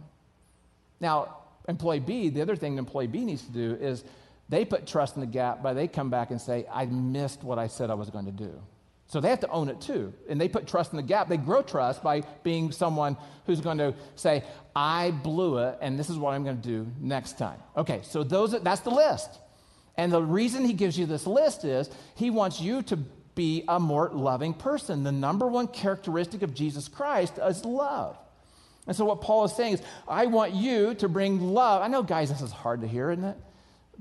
[1.00, 4.04] Now, employee B, the other thing employee B needs to do is
[4.50, 7.58] they put trust in the gap but they come back and say, I missed what
[7.58, 8.62] I said I was going to do.
[9.12, 10.14] So they have to own it too.
[10.30, 11.28] And they put trust in the gap.
[11.28, 16.10] They grow trust by being someone who's going to say, I blew it, and this
[16.10, 17.60] is what I'm going to do next time.
[17.76, 19.30] Okay, so those that's the list.
[19.98, 22.96] And the reason he gives you this list is he wants you to
[23.36, 25.04] be a more loving person.
[25.04, 28.18] The number one characteristic of Jesus Christ is love.
[28.88, 31.82] And so what Paul is saying is, I want you to bring love.
[31.82, 33.38] I know, guys, this is hard to hear, isn't it?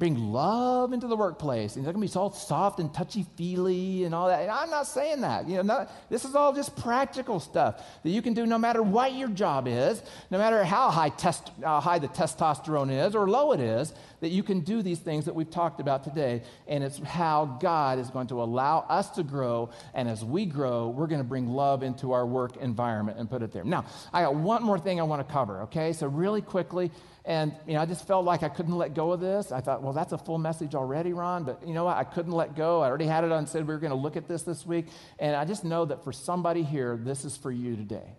[0.01, 1.77] Bring love into the workplace.
[1.77, 4.41] And it's going to be soft and touchy feely and all that.
[4.41, 5.47] And I'm not saying that.
[5.47, 8.83] You know, not, this is all just practical stuff that you can do no matter
[8.83, 13.29] what your job is, no matter how high, test, uh, high the testosterone is or
[13.29, 16.43] low it is, that you can do these things that we've talked about today.
[16.67, 19.71] And it's how God is going to allow us to grow.
[19.95, 23.43] And as we grow, we're going to bring love into our work environment and put
[23.43, 23.65] it there.
[23.65, 25.93] Now, I got one more thing I want to cover, okay?
[25.93, 26.91] So, really quickly,
[27.25, 29.53] and, you know, I just felt like I couldn't let go of this.
[29.53, 31.45] I thought, well, that's a full message already, Ron.
[31.45, 31.97] But you know what?
[31.97, 32.81] I couldn't let go.
[32.81, 34.87] I already had it on, said we were going to look at this this week.
[35.19, 38.17] And I just know that for somebody here, this is for you today.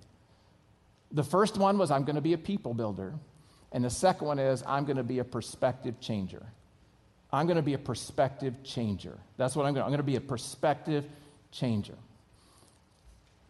[1.12, 3.14] The first one was I'm going to be a people builder.
[3.72, 6.46] And the second one is I'm going to be a perspective changer.
[7.32, 9.18] I'm going to be a perspective changer.
[9.38, 9.86] That's what I'm going to.
[9.86, 11.06] I'm going to be a perspective
[11.52, 11.96] changer.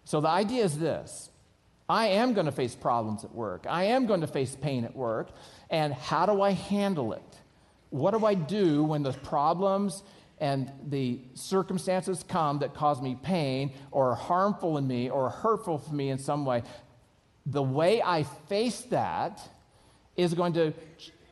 [0.05, 1.29] So the idea is this
[1.89, 3.65] I am going to face problems at work.
[3.67, 5.29] I am going to face pain at work.
[5.69, 7.37] And how do I handle it?
[7.89, 10.03] What do I do when the problems
[10.39, 15.79] and the circumstances come that cause me pain or are harmful in me or hurtful
[15.79, 16.63] for me in some way?
[17.45, 19.41] The way I face that
[20.15, 20.73] is going to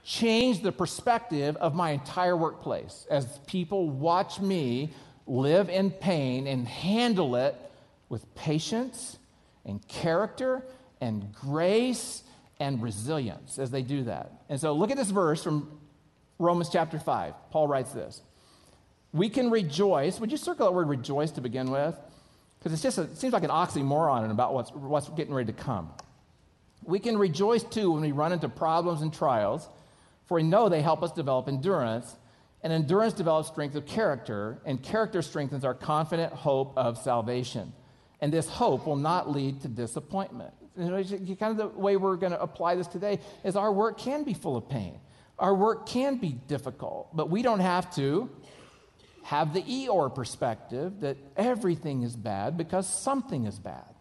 [0.03, 4.91] change the perspective of my entire workplace as people watch me
[5.27, 7.55] live in pain and handle it
[8.09, 9.17] with patience
[9.65, 10.63] and character
[10.99, 12.23] and grace
[12.59, 14.31] and resilience as they do that.
[14.49, 15.79] And so look at this verse from
[16.39, 17.33] Romans chapter 5.
[17.51, 18.21] Paul writes this
[19.13, 20.19] We can rejoice.
[20.19, 21.95] Would you circle that word rejoice to begin with?
[22.57, 25.57] Because it's just a, it seems like an oxymoron about what's, what's getting ready to
[25.57, 25.89] come.
[26.83, 29.67] We can rejoice too when we run into problems and trials,
[30.25, 32.15] for we know they help us develop endurance,
[32.61, 37.73] and endurance develops strength of character, and character strengthens our confident hope of salvation.
[38.21, 40.53] And this hope will not lead to disappointment.
[40.77, 41.03] You know,
[41.35, 44.33] kind of the way we're going to apply this today is our work can be
[44.33, 44.99] full of pain.
[45.37, 48.29] Our work can be difficult, but we don't have to
[49.23, 53.95] have the Eeyore perspective that everything is bad because something is bad.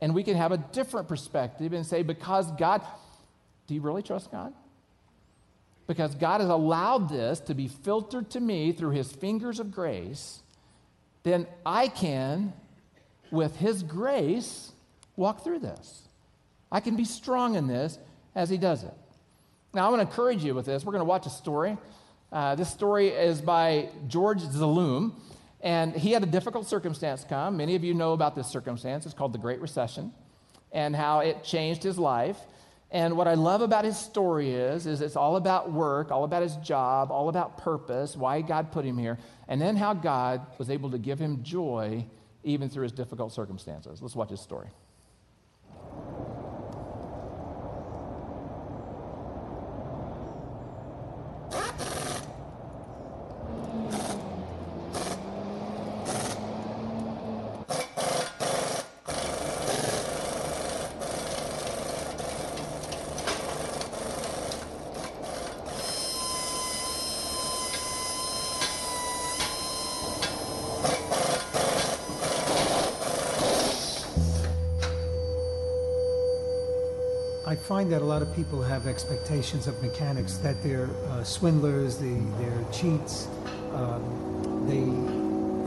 [0.00, 2.82] And we can have a different perspective and say, because God,
[3.66, 4.54] do you really trust God?
[5.86, 10.40] Because God has allowed this to be filtered to me through his fingers of grace,
[11.22, 12.52] then I can,
[13.30, 14.72] with his grace,
[15.16, 16.02] walk through this.
[16.72, 17.98] I can be strong in this
[18.34, 18.94] as he does it.
[19.74, 20.84] Now, I want to encourage you with this.
[20.84, 21.76] We're going to watch a story.
[22.32, 25.12] Uh, this story is by George Zaloom.
[25.62, 27.56] And he had a difficult circumstance come.
[27.56, 29.04] Many of you know about this circumstance.
[29.04, 30.12] It's called the Great Recession
[30.72, 32.38] and how it changed his life.
[32.90, 36.42] And what I love about his story is, is it's all about work, all about
[36.42, 40.70] his job, all about purpose, why God put him here, and then how God was
[40.70, 42.04] able to give him joy
[42.42, 44.02] even through his difficult circumstances.
[44.02, 44.68] Let's watch his story.
[77.70, 82.20] Find that a lot of people have expectations of mechanics that they're uh, swindlers, they,
[82.36, 83.28] they're cheats,
[83.74, 84.02] um,
[84.66, 84.82] they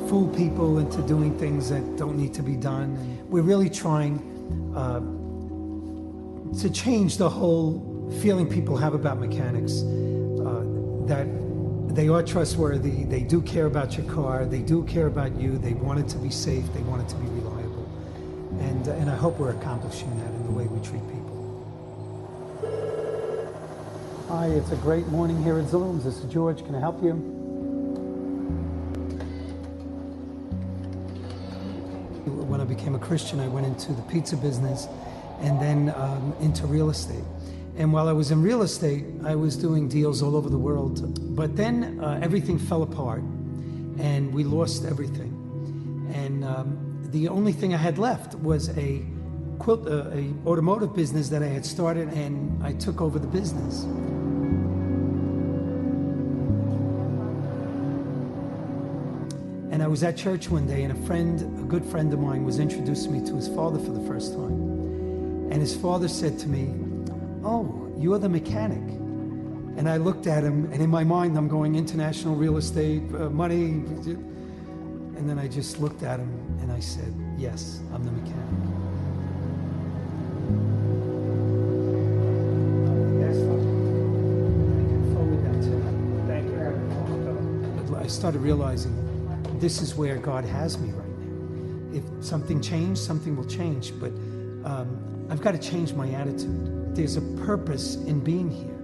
[0.10, 2.90] fool people into doing things that don't need to be done.
[3.30, 4.20] We're really trying
[4.76, 5.00] uh,
[6.60, 10.66] to change the whole feeling people have about mechanics uh,
[11.08, 11.26] that
[11.96, 15.72] they are trustworthy, they do care about your car, they do care about you, they
[15.72, 17.90] want it to be safe, they want it to be reliable.
[18.60, 21.13] And, and I hope we're accomplishing that in the way we treat people.
[24.34, 26.06] Hi, it's a great morning here at Zaloom's.
[26.06, 26.66] This is George.
[26.66, 27.12] Can I help you?
[32.50, 34.88] When I became a Christian, I went into the pizza business
[35.42, 37.24] and then um, into real estate.
[37.78, 41.36] And while I was in real estate, I was doing deals all over the world.
[41.36, 43.22] But then uh, everything fell apart
[44.00, 45.30] and we lost everything.
[46.12, 49.06] And um, the only thing I had left was a
[49.60, 53.86] quilt, uh, a automotive business that I had started, and I took over the business.
[59.84, 62.46] And I was at church one day, and a friend, a good friend of mine,
[62.46, 64.54] was introducing me to his father for the first time.
[65.52, 66.74] And his father said to me,
[67.44, 68.80] Oh, you're the mechanic.
[69.76, 73.30] And I looked at him, and in my mind, I'm going international real estate, uh,
[73.30, 73.72] money.
[75.18, 78.40] And then I just looked at him and I said, Yes, I'm the mechanic.
[88.00, 89.13] I started realizing
[89.64, 91.98] this is where God has me right now.
[91.98, 94.12] If something changed, something will change, but
[94.70, 96.94] um, I've got to change my attitude.
[96.94, 98.76] There's a purpose in being here.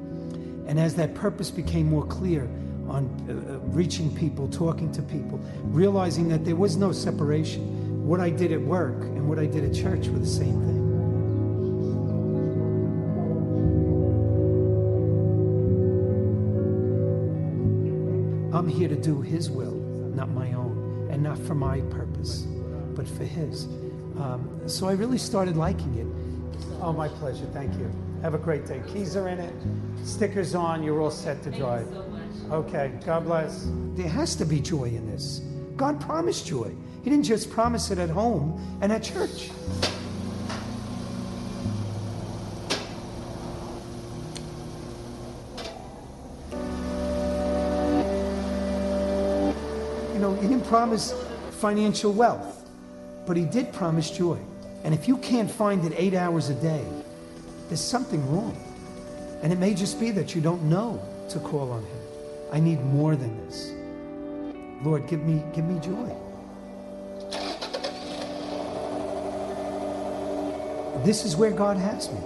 [0.70, 2.44] And as that purpose became more clear
[2.88, 8.22] on uh, uh, reaching people, talking to people, realizing that there was no separation, what
[8.22, 10.80] I did at work and what I did at church were the same thing.
[18.54, 22.48] I'm here to do His will, not my own and not for my purpose,
[22.96, 23.66] but for His.
[24.18, 26.08] Um, so I really started liking it.
[26.82, 27.46] Oh, my pleasure.
[27.54, 27.92] Thank you.
[28.22, 28.82] Have a great day.
[28.92, 29.54] Keys are in it,
[30.04, 30.84] stickers on.
[30.84, 31.88] You're all set to drive.
[32.52, 32.92] Okay.
[33.06, 33.68] God bless.
[33.96, 35.42] There has to be joy in this.
[35.78, 36.76] God promised joy.
[37.04, 39.50] He didn't just promise it at home and at church.
[50.70, 51.16] Promise
[51.50, 52.70] financial wealth,
[53.26, 54.38] but he did promise joy.
[54.84, 56.86] And if you can't find it eight hours a day,
[57.68, 58.56] there's something wrong.
[59.42, 62.00] And it may just be that you don't know to call on him.
[62.54, 63.72] I need more than this.
[64.84, 66.16] Lord, give me, give me joy.
[71.04, 72.20] This is where God has me.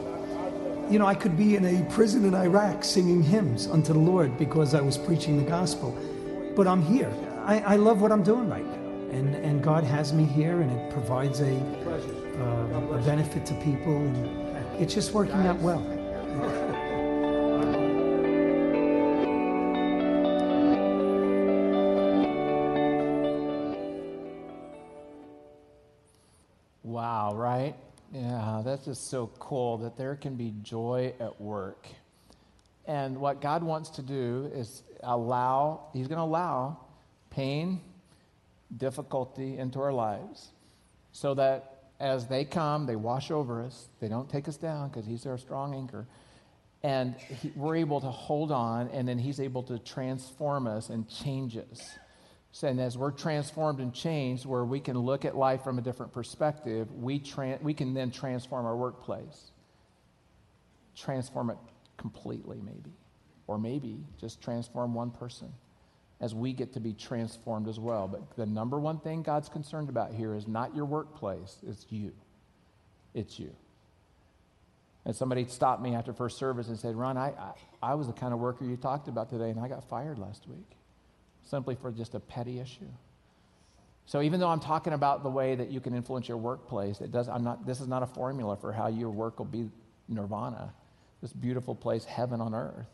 [0.91, 4.38] You know, I could be in a prison in Iraq singing hymns unto the Lord
[4.38, 5.98] because I was preaching the gospel.
[6.58, 7.12] But I'm here.
[7.46, 9.18] I, I love what I'm doing right now.
[9.18, 11.58] And, and God has me here, and it provides a,
[12.39, 13.98] uh, a benefit to people.
[13.98, 15.82] And it's just working out well.
[26.84, 27.76] Wow, right?
[28.14, 31.88] Yeah, that's just so cool that there can be joy at work.
[32.86, 36.80] And what God wants to do is allow, He's going to allow
[37.34, 37.82] pain,
[38.76, 40.52] difficulty into our lives
[41.12, 43.88] so that as they come, they wash over us.
[44.02, 46.06] They don't take us down because He's our strong anchor.
[46.82, 51.08] And he, we're able to hold on, and then He's able to transform us and
[51.08, 51.98] change us.
[52.52, 55.82] So, and as we're transformed and changed, where we can look at life from a
[55.82, 59.52] different perspective, we, tra- we can then transform our workplace.
[60.96, 61.58] Transform it
[61.98, 62.92] completely, maybe.
[63.48, 65.52] Or maybe just transform one person
[66.22, 68.07] as we get to be transformed as well.
[68.07, 72.14] But the number one thing God's concerned about here is not your workplace, it's you.
[73.14, 73.53] It's you.
[75.05, 78.14] And somebody stopped me after first service and said, Ron, I, I, I was the
[78.14, 80.78] kind of worker you talked about today, and I got fired last week
[81.43, 82.88] simply for just a petty issue.
[84.05, 87.11] So even though I'm talking about the way that you can influence your workplace, it
[87.11, 89.70] does, I'm not, this is not a formula for how your work will be
[90.07, 90.74] nirvana,
[91.22, 92.88] this beautiful place, heaven on earth.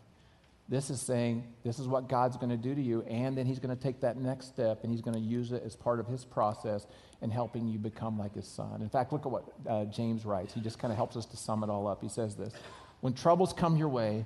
[0.69, 3.57] This is saying this is what God's going to do to you, and then He's
[3.57, 6.05] going to take that next step and He's going to use it as part of
[6.05, 6.85] His process
[7.23, 8.83] in helping you become like His Son.
[8.83, 10.53] In fact, look at what uh, James writes.
[10.53, 12.03] He just kind of helps us to sum it all up.
[12.03, 12.53] He says this
[13.01, 14.25] When troubles come your way,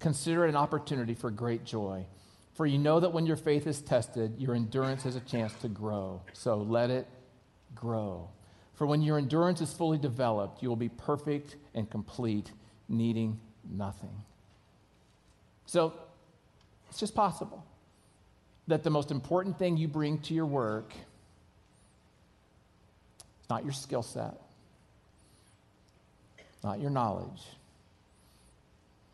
[0.00, 2.06] consider it an opportunity for great joy.
[2.54, 5.68] For you know that when your faith is tested, your endurance has a chance to
[5.68, 6.22] grow.
[6.32, 7.06] So let it
[7.74, 8.30] grow.
[8.74, 12.50] For when your endurance is fully developed, you will be perfect and complete,
[12.88, 14.22] needing nothing.
[15.66, 15.92] So
[16.88, 17.64] it's just possible
[18.68, 20.92] that the most important thing you bring to your work
[23.42, 24.34] is not your skill set,
[26.62, 27.42] not your knowledge,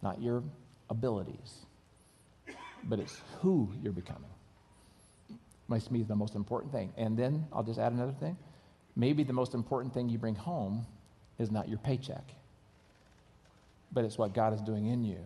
[0.03, 0.42] not your
[0.88, 1.66] abilities
[2.84, 4.30] but it's who you're becoming.
[5.68, 6.92] Makes me the most important thing.
[6.96, 8.36] And then I'll just add another thing.
[8.96, 10.86] Maybe the most important thing you bring home
[11.38, 12.24] is not your paycheck,
[13.92, 15.18] but it's what God is doing in you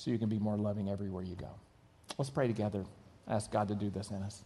[0.00, 1.50] so you can be more loving everywhere you go.
[2.16, 2.86] Let's pray together.
[3.28, 4.42] Ask God to do this in us.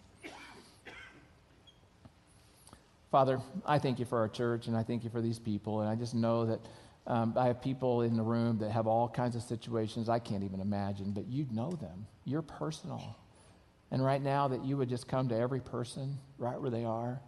[3.13, 5.81] Father, I thank you for our church and I thank you for these people.
[5.81, 6.61] And I just know that
[7.07, 10.43] um, I have people in the room that have all kinds of situations I can't
[10.43, 12.09] even imagine, but you know them.
[12.25, 13.17] You're personal.
[13.93, 17.21] And right now, that you would just come to every person right where they are.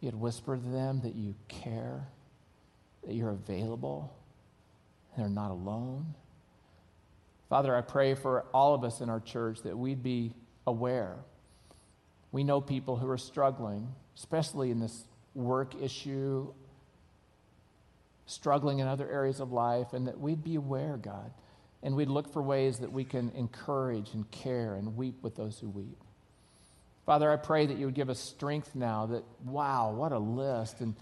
[0.00, 2.06] You'd whisper to them that you care,
[3.06, 4.12] that you're available,
[5.16, 6.14] they're not alone.
[7.48, 10.32] Father, I pray for all of us in our church that we'd be
[10.66, 11.16] aware.
[12.30, 16.52] We know people who are struggling, especially in this work issue
[18.26, 21.32] struggling in other areas of life, and that we'd be aware, God,
[21.82, 25.58] and we'd look for ways that we can encourage and care and weep with those
[25.58, 25.96] who weep.
[27.06, 30.80] Father, I pray that you would give us strength now that, wow, what a list,
[30.80, 30.94] and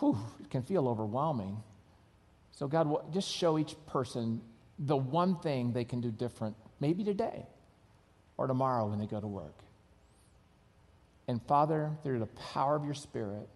[0.00, 1.62] whew, it can feel overwhelming.
[2.50, 4.40] So, God, just show each person
[4.78, 7.46] the one thing they can do different, maybe today
[8.36, 9.54] or tomorrow when they go to work.
[11.26, 13.48] And Father, through the power of your Spirit,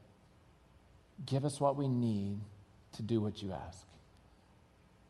[1.25, 2.39] give us what we need
[2.97, 3.87] to do what you ask.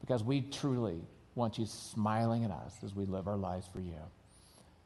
[0.01, 1.01] Because we truly
[1.35, 3.99] want you smiling at us as we live our lives for you.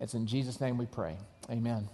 [0.01, 1.17] It's in Jesus' name we pray.
[1.51, 1.89] Amen.